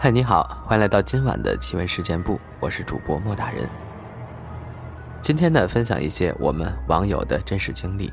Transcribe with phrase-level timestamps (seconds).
[0.00, 3.68] 嗨，你好，欢迎来到今晚的奇闻事件部，我是主播莫大人。
[5.20, 8.12] 今天呢，分享一些我们网友的真实经历。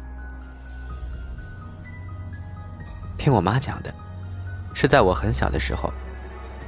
[3.19, 3.93] 听我妈讲的，
[4.73, 5.93] 是在我很小的时候，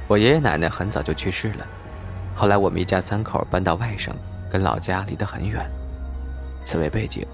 [0.06, 1.66] 我爷爷奶奶很早就去世了，
[2.32, 4.14] 后来我们一家三口搬到外省，
[4.48, 5.68] 跟老家离得很远。
[6.62, 7.26] 此为背景。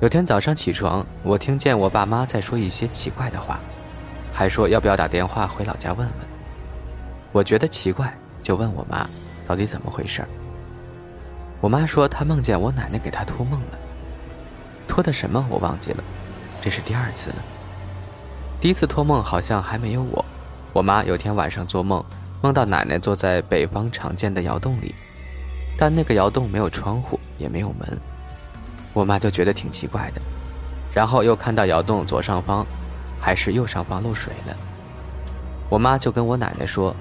[0.00, 3.60] 有天早上起床，我听见我爸妈在说一些奇怪的话，
[4.32, 6.29] 还说要不要打电话回老家问问。
[7.32, 8.12] 我觉得奇怪，
[8.42, 9.06] 就问我妈，
[9.46, 10.24] 到底怎么回事
[11.60, 13.78] 我妈说她梦见我奶奶给她托梦了，
[14.88, 16.02] 托的什么我忘记了，
[16.60, 17.36] 这是第二次了。
[18.60, 20.24] 第一次托梦好像还没有我。
[20.72, 22.04] 我妈有天晚上做梦，
[22.42, 24.94] 梦到奶奶坐在北方常见的窑洞里，
[25.78, 27.98] 但那个窑洞没有窗户，也没有门。
[28.92, 30.20] 我妈就觉得挺奇怪的，
[30.92, 32.66] 然后又看到窑洞左上方，
[33.20, 34.56] 还是右上方漏水了。
[35.68, 36.92] 我妈就跟我奶奶说。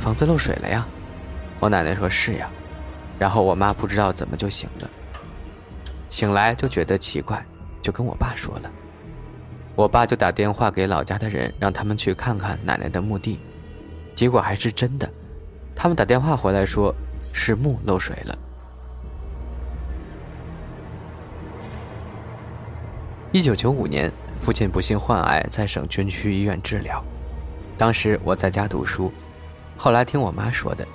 [0.00, 0.86] 房子漏水了呀，
[1.58, 2.48] 我奶奶说是呀，
[3.18, 4.90] 然后我妈不知道怎么就醒了，
[6.08, 7.44] 醒来就觉得奇怪，
[7.82, 8.70] 就跟我爸说了，
[9.74, 13.40] 我爸就打电话给老家的人，让他们去看看奶奶的墓地，
[14.14, 15.10] 结果还是真的，
[15.74, 16.94] 他们打电话回来说
[17.32, 18.38] 是墓漏水了。
[23.32, 27.04] 一九九五年，父亲不幸患癌，在省军区医院治疗，
[27.76, 29.12] 当时我在家读书。
[29.76, 30.86] 后来听我妈说的，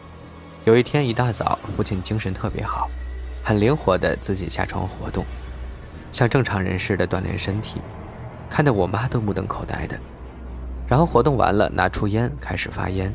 [0.66, 2.90] 有一天一大早，父亲精神特别好，
[3.44, 5.24] 很灵活的自己下床活动，
[6.12, 7.80] 像正常人似的锻炼身体，
[8.50, 9.98] 看得我妈都目瞪口呆的。
[10.88, 13.14] 然后活动完了，拿出烟开始发烟。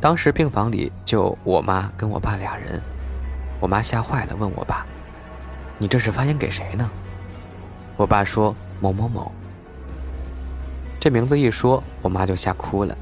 [0.00, 2.82] 当时病房里就我妈跟我爸俩人，
[3.60, 4.84] 我妈吓坏了，问我爸
[5.78, 6.90] ：“你这是发烟给谁呢？”
[7.96, 9.30] 我爸说：“某某某。”
[10.98, 12.94] 这名字一说，我妈就吓哭了。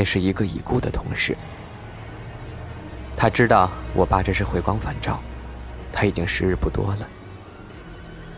[0.00, 1.36] 那是一个已故的同事，
[3.14, 5.20] 他知道我爸这是回光返照，
[5.92, 7.06] 他已经时日不多了。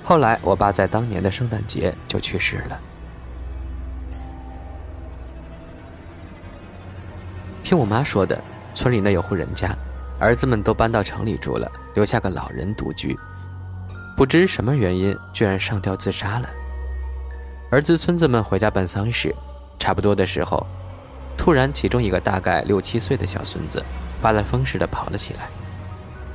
[0.03, 2.81] 后来我爸在当年的圣诞节就去世了。
[7.63, 8.43] 听我妈说的，
[8.75, 9.73] 村里那有户人家，
[10.19, 13.17] 儿子们都搬到城里住了，留下个老人独居，
[14.17, 16.51] 不知什么原因，居然上吊自杀了。
[17.71, 19.33] 儿子孙子们回家办丧事，
[19.79, 20.67] 差不多的时候。
[21.43, 23.83] 突然，其中一个大概六七岁的小孙子
[24.21, 25.49] 发了疯似的跑了起来，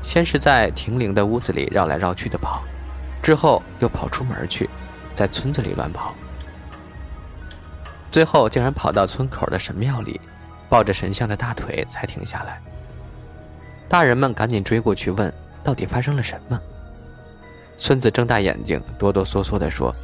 [0.01, 2.61] 先是在停灵的屋子里绕来绕去的跑，
[3.23, 4.69] 之后又跑出门去，
[5.15, 6.13] 在村子里乱跑，
[8.11, 10.19] 最后竟然跑到村口的神庙里，
[10.67, 12.59] 抱着神像的大腿才停下来。
[13.87, 16.59] 大人们赶紧追过去问，到底发生了什么？
[17.77, 19.95] 孙子睁大眼睛，哆哆嗦嗦地说：“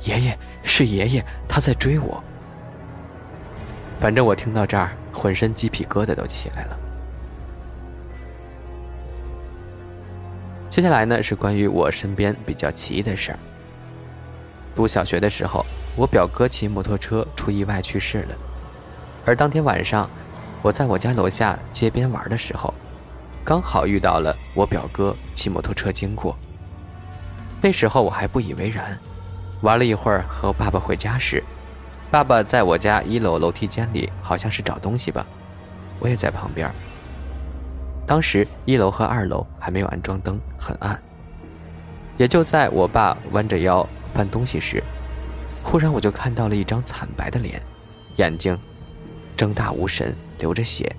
[0.00, 2.24] 爷爷是爷爷，他在追我。”
[4.02, 6.76] 反正我听到这儿，浑身鸡皮疙瘩都起来了。
[10.68, 13.38] 接下来呢，是关于我身边比较奇异的事儿。
[14.74, 15.64] 读小学的时候，
[15.94, 18.34] 我表哥骑摩托车出意外去世了，
[19.24, 20.10] 而当天晚上，
[20.62, 22.74] 我在我家楼下街边玩的时候，
[23.44, 26.36] 刚好遇到了我表哥骑摩托车经过。
[27.60, 28.98] 那时候我还不以为然，
[29.60, 31.40] 玩了一会儿，和爸爸回家时。
[32.12, 35.26] 爸爸在我家一楼楼梯间里，好像是找东西吧，
[35.98, 36.70] 我也在旁边。
[38.06, 41.00] 当时一楼和二楼还没有安装灯，很暗。
[42.18, 44.84] 也就在我爸弯着腰翻东西时，
[45.64, 47.58] 忽然我就看到了一张惨白的脸，
[48.16, 48.58] 眼睛
[49.34, 50.94] 睁大无神，流着血，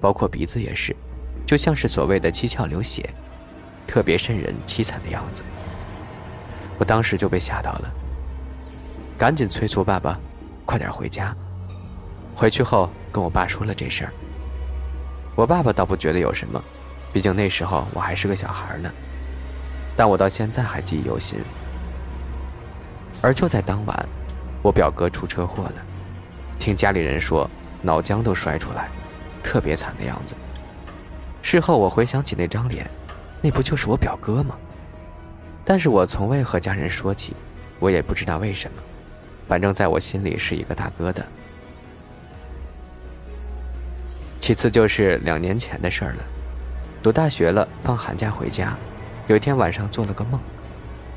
[0.00, 0.94] 包括鼻子也是，
[1.44, 3.12] 就像是所谓的七窍流血，
[3.84, 5.42] 特别瘆人凄惨的样子。
[6.78, 7.90] 我当时就被吓到了，
[9.18, 10.16] 赶紧催促爸爸。
[10.64, 11.34] 快点回家！
[12.34, 14.12] 回去后跟我爸说了这事儿。
[15.34, 16.62] 我爸爸倒不觉得有什么，
[17.12, 18.90] 毕竟那时候我还是个小孩呢。
[19.96, 21.38] 但我到现在还记忆犹新。
[23.20, 24.08] 而就在当晚，
[24.62, 25.74] 我表哥出车祸了，
[26.58, 27.48] 听家里人说
[27.82, 28.88] 脑浆都摔出来，
[29.42, 30.34] 特别惨的样子。
[31.42, 32.88] 事后我回想起那张脸，
[33.40, 34.56] 那不就是我表哥吗？
[35.64, 37.34] 但是我从未和家人说起，
[37.78, 38.76] 我也不知道为什么。
[39.46, 41.24] 反正在我心里是一个大哥的。
[44.40, 46.18] 其次就是两年前的事儿了，
[47.00, 48.76] 读大学了，放寒假回家，
[49.28, 50.40] 有一天晚上做了个梦，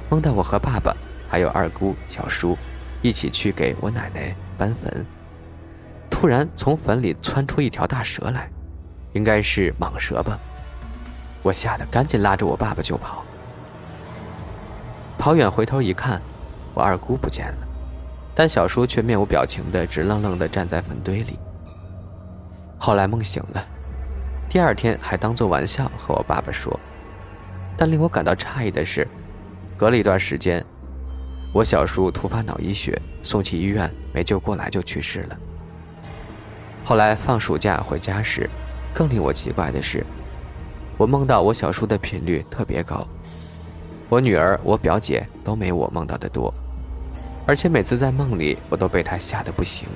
[0.10, 0.96] 梦到我和爸爸
[1.28, 2.56] 还有二姑、小叔
[3.02, 5.06] 一起去给我奶奶搬坟，
[6.08, 8.48] 突然从坟里窜出一条大蛇来，
[9.14, 10.38] 应该是蟒蛇吧，
[11.42, 13.26] 我吓得赶紧拉着我爸爸就跑，
[15.18, 16.22] 跑远回头一看，
[16.76, 17.65] 我二姑不见了。
[18.36, 21.40] 但小叔却面无表情的直愣愣的站在坟堆里。
[22.78, 23.66] 后来梦醒了，
[24.50, 26.78] 第二天还当做玩笑和我爸爸说，
[27.78, 29.08] 但令我感到诧异的是，
[29.78, 30.64] 隔了一段时间，
[31.54, 35.38] 我小叔突发脑溢血，送去医院没救过来就去世了。
[36.84, 38.50] 后来放暑假回家时，
[38.94, 40.06] 更令我奇怪的是，
[40.98, 43.08] 我梦到我小叔的频率特别高，
[44.10, 46.54] 我女儿、我表姐都没我梦到的多。
[47.48, 49.88] 而且每次在梦里，我都被他吓得不行。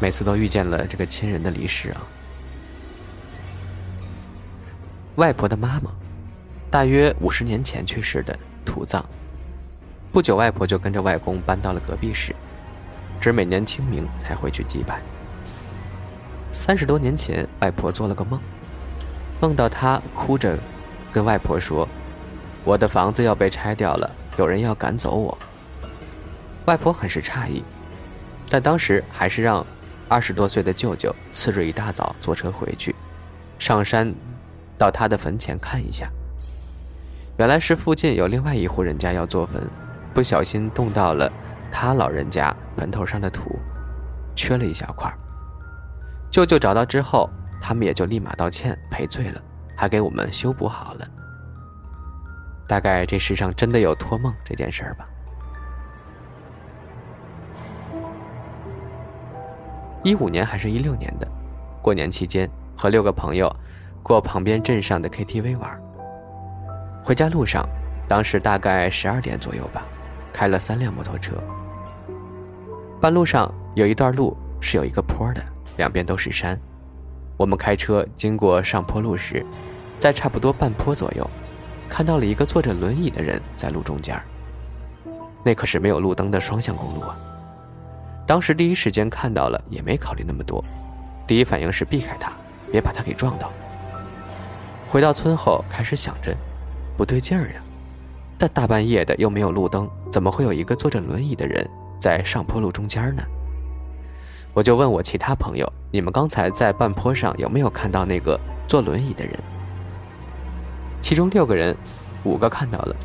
[0.00, 2.06] 每次都遇见了这个亲人的离世啊。
[5.16, 5.90] 外婆的妈妈，
[6.70, 9.04] 大约五十年前去世的，土葬。
[10.12, 12.34] 不久，外婆就跟着外公搬到了隔壁市，
[13.20, 15.00] 只每年清明才回去祭拜。
[16.52, 18.38] 三十多年前，外婆做了个梦，
[19.40, 20.56] 梦到她哭着
[21.12, 21.88] 跟外婆说
[22.62, 25.36] ：“我的房子要被拆掉了。”有人要赶走我，
[26.66, 27.62] 外婆很是诧异，
[28.48, 29.64] 但当时还是让
[30.08, 32.94] 二十多岁的舅舅次日一大早坐车回去，
[33.58, 34.12] 上山
[34.76, 36.06] 到他的坟前看一下。
[37.36, 39.60] 原来是附近有另外一户人家要做坟，
[40.12, 41.30] 不小心动到了
[41.70, 43.58] 他老人家坟头上的土，
[44.34, 45.12] 缺了一小块。
[46.30, 47.30] 舅舅找到之后，
[47.60, 49.40] 他们也就立马道歉赔罪了，
[49.76, 51.08] 还给我们修补好了。
[52.74, 55.04] 大概这世上真的有托梦这件事儿吧。
[60.02, 61.28] 一五年还是一六年的，
[61.80, 63.48] 过年期间和六个朋友
[64.02, 65.80] 过旁边镇上的 KTV 玩。
[67.04, 67.64] 回家路上，
[68.08, 69.84] 当时大概十二点左右吧，
[70.32, 71.36] 开了三辆摩托车。
[73.00, 75.40] 半路上有一段路是有一个坡的，
[75.76, 76.58] 两边都是山。
[77.36, 79.46] 我们开车经过上坡路时，
[80.00, 81.30] 在差不多半坡左右。
[81.88, 84.20] 看到了一个坐着轮椅的人在路中间
[85.44, 87.14] 那可是没有路灯的双向公路啊！
[88.26, 90.64] 当时第一时间看到了，也没考虑那么多，
[91.26, 92.32] 第一反应是避开他，
[92.72, 93.52] 别把他给撞到。
[94.88, 96.34] 回到村后，开始想着，
[96.96, 97.60] 不对劲儿呀，
[98.38, 101.68] 但大半夜的又没有路灯，怎么会有一个坐着轮椅的人
[102.00, 103.22] 在上坡路中间呢？
[104.54, 109.38] 我就问我其他朋友，你们刚才在半坡上有没有看到那个坐轮椅的人？
[111.04, 111.76] 其中六个人，
[112.24, 112.96] 五个看到了，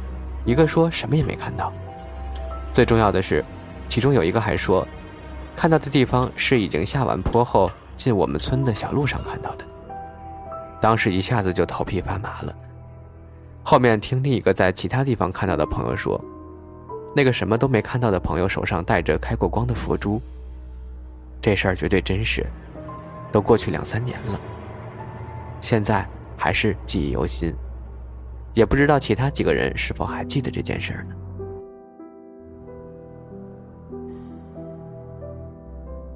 [0.45, 1.69] 一个说什么也没看到。
[2.71, 3.43] 最重要的是，
[3.89, 4.87] 其中有一个还说，
[5.53, 9.65] 看到的地方是已经下完坡后进我们村的小路上看到的。
[10.79, 12.55] 当时一下子就头皮发麻了。
[13.63, 16.17] 后面听另一个在其他地方看到的朋友说，
[17.13, 20.21] 那个什么都没看到的朋友手上戴着开过光的佛珠。
[21.41, 22.47] 这事儿绝对真实，
[23.29, 24.39] 都过去两三年了，
[25.59, 26.07] 现在
[26.37, 27.53] 还是记忆犹新。
[28.53, 31.15] 也不知道其他几个人是否还记得这件事儿呢？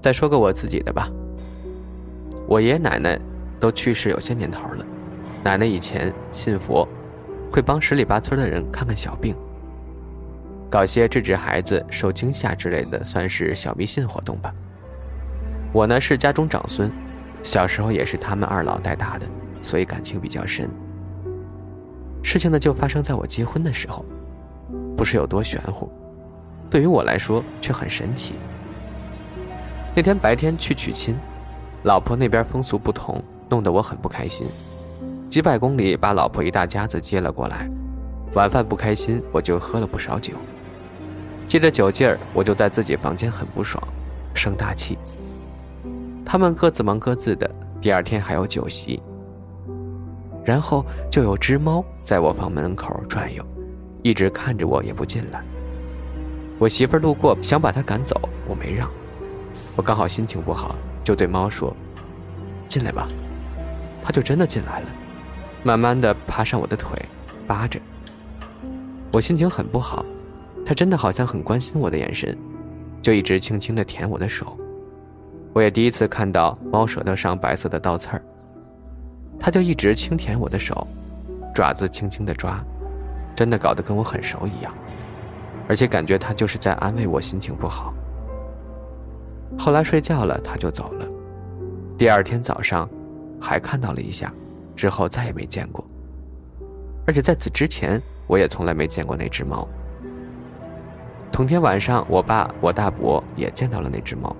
[0.01, 1.07] 再说个我自己的吧。
[2.45, 3.17] 我爷爷奶奶
[3.59, 4.85] 都去世有些年头了，
[5.43, 6.85] 奶奶以前信佛，
[7.49, 9.33] 会帮十里八村的人看看小病，
[10.69, 14.53] 搞些制止孩子受惊吓之类的，算是小迷信活动吧。
[15.71, 16.91] 我呢是家中长孙，
[17.41, 19.25] 小时候也是他们二老带大的，
[19.61, 20.69] 所以感情比较深。
[22.23, 24.03] 事情呢，就发生在我结婚的时候，
[24.97, 25.91] 不是有多玄乎，
[26.69, 28.33] 对于我来说却很神奇。
[29.93, 31.15] 那天白天去娶亲，
[31.83, 34.47] 老婆那边风俗不同，弄得我很不开心。
[35.29, 37.69] 几百公里把老婆一大家子接了过来，
[38.33, 40.33] 晚饭不开心，我就喝了不少酒。
[41.47, 43.83] 借着酒劲儿，我就在自己房间很不爽，
[44.33, 44.97] 生大气。
[46.25, 47.49] 他们各自忙各自的，
[47.81, 48.99] 第二天还有酒席。
[50.45, 53.43] 然后就有只猫在我房门口转悠，
[54.01, 55.41] 一直看着我也不进来。
[56.59, 58.89] 我媳妇儿路过想把它赶走，我没让。
[59.75, 61.75] 我刚好心情不好，就对猫说
[62.67, 63.07] ：“进来吧。”
[64.03, 64.87] 它就真的进来了，
[65.63, 66.97] 慢慢的爬上我的腿，
[67.47, 67.79] 扒着。
[69.11, 70.05] 我心情很不好，
[70.65, 72.37] 它真的好像很关心我的眼神，
[73.01, 74.57] 就一直轻轻的舔我的手。
[75.53, 78.21] 我也第一次看到猫舌头上白色的倒刺儿。
[79.43, 80.87] 他就一直轻舔我的手，
[81.53, 82.57] 爪子轻轻的抓，
[83.35, 84.73] 真的搞得跟我很熟一样，
[85.67, 87.93] 而且感觉他就是在安慰我心情不好。
[89.59, 91.05] 后来睡觉了，他就走了。
[91.97, 92.89] 第二天早上，
[93.37, 94.31] 还看到了一下，
[94.77, 95.83] 之后再也没见过。
[97.05, 99.67] 而且在此之前，我也从来没见过那只猫。
[101.33, 104.33] 同天晚上，我爸、我大伯也见到了那只猫。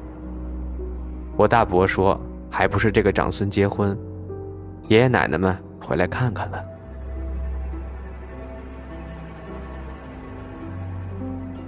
[1.36, 2.18] 我大伯说，
[2.50, 3.98] 还不是这个长孙结婚。
[4.88, 6.62] 爷爷奶奶们回来看看了。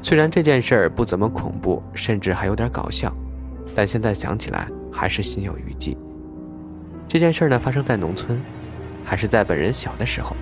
[0.01, 3.11] 虽然这件事儿不怎么恐怖，甚至还有点搞笑，
[3.75, 5.97] 但现在想起来还是心有余悸。
[7.07, 8.39] 这件事呢，发生在农村，
[9.03, 10.35] 还是在本人小的时候。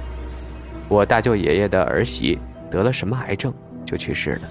[0.89, 2.37] 我大舅爷爷的儿媳
[2.69, 3.53] 得了什么癌症，
[3.85, 4.41] 就去世了。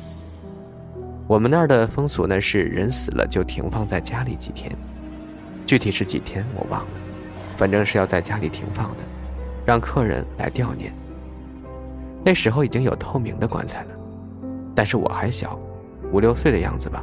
[1.28, 4.70] 我们那儿的风俗呢，是人死了就停放在家里几天，
[5.66, 6.86] 具体是几天我忘了，
[7.62, 9.04] 反正是要在家里停放的，
[9.64, 10.92] 让客人来悼念。
[12.24, 13.88] 那时候已经有透明的棺材了，
[14.74, 15.56] 但是我还小，
[16.10, 17.00] 五六岁的样子吧。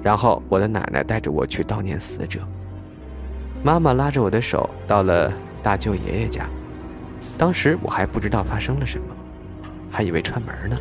[0.00, 2.38] 然后我的奶奶带着我去悼念死者。
[3.64, 6.46] 妈妈拉着我的手到了大舅爷爷家，
[7.36, 9.06] 当时我还不知道发生了什么，
[9.90, 10.76] 还以为串门呢。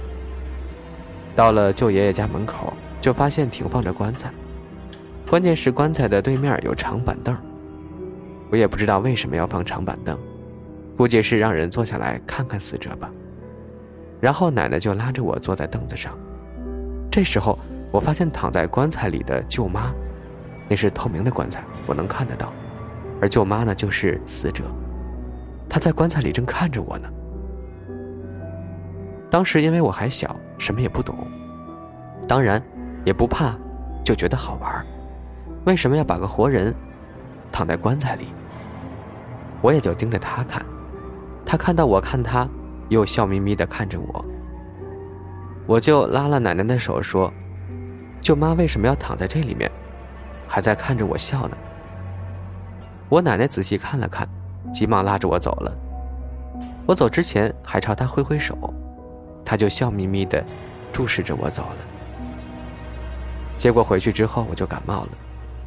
[1.36, 4.30] 到了舅爷爷家门口，就发现停放着棺材，
[5.28, 7.36] 关键是棺材的对面有长板凳。
[8.52, 10.18] 我也不知道为什么要放长板凳，
[10.98, 13.10] 估计是让人坐下来看看死者吧。
[14.20, 16.12] 然后奶奶就拉着我坐在凳子上，
[17.12, 17.58] 这时候
[17.92, 19.94] 我发现躺在棺材里的舅妈，
[20.68, 22.52] 那是透明的棺材，我能看得到。
[23.22, 24.64] 而舅妈呢，就是死者，
[25.70, 27.10] 她在棺材里正看着我呢。
[29.30, 31.16] 当时因为我还小，什么也不懂，
[32.28, 32.62] 当然
[33.06, 33.56] 也不怕，
[34.04, 34.86] 就觉得好玩。
[35.66, 36.74] 为什么要把个活人
[37.52, 38.28] 躺在棺材里？
[39.62, 40.64] 我也就盯着他看，
[41.46, 42.48] 他看到我看他，
[42.90, 44.26] 又笑眯眯地看着我。
[45.66, 47.32] 我就拉了奶奶的手说
[48.22, 49.70] ：“舅妈为什么要躺在这里面，
[50.48, 51.58] 还在看着我笑呢？”
[53.10, 54.28] 我奶奶仔细看了看，
[54.74, 55.74] 急忙拉着我走了。
[56.86, 58.58] 我走之前还朝她挥挥手，
[59.46, 60.44] 她就笑眯眯地
[60.92, 61.78] 注视着我走了。
[63.58, 65.10] 结果回去之后我就感冒了，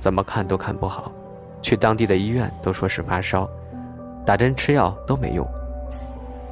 [0.01, 1.13] 怎么看都看不好，
[1.61, 3.49] 去当地的医院都说是发烧，
[4.25, 5.47] 打针吃药都没用。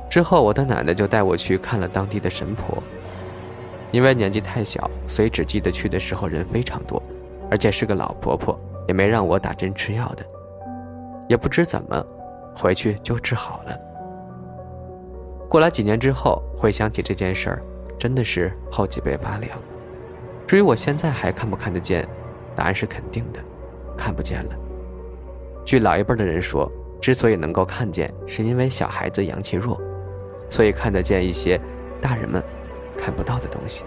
[0.09, 2.83] 之后我的奶奶就带我去看了当地的神婆，
[3.93, 7.01] 因为年纪太小，所以只记得去的时候人非常多，
[7.51, 8.57] 而且是个老婆婆，
[8.89, 10.25] 也没让我打针吃药的。
[11.29, 12.05] 也不知怎么，
[12.57, 13.79] 回去就治好了。
[15.49, 17.61] 过来几年之后，回想起这件事儿，
[17.97, 19.51] 真的是后脊背发凉。
[20.45, 22.05] 至于我现在还看不看得见，
[22.57, 23.41] 答案是肯定的，
[23.97, 24.51] 看不见了。
[25.65, 26.69] 据老一辈的人说，
[27.01, 29.81] 之所以能够看见，是因为小孩子阳气弱，
[30.51, 31.61] 所以看得见一些
[32.01, 32.43] 大人们
[32.97, 33.85] 看不到的东西。